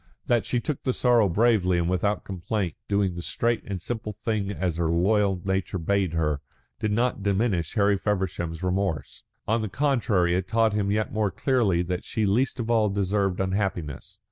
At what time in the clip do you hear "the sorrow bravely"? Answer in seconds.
0.81-1.77